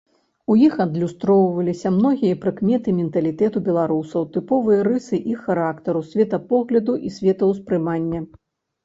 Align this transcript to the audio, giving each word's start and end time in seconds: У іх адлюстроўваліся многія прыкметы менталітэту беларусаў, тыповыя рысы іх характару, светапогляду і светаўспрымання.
У 0.51 0.53
іх 0.67 0.75
адлюстроўваліся 0.83 1.89
многія 1.97 2.37
прыкметы 2.45 2.93
менталітэту 2.99 3.61
беларусаў, 3.67 4.25
тыповыя 4.37 4.79
рысы 4.89 5.21
іх 5.35 5.45
характару, 5.51 6.01
светапогляду 6.15 6.97
і 7.11 7.15
светаўспрымання. 7.19 8.25